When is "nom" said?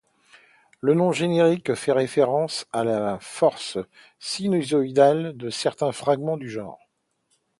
0.95-1.11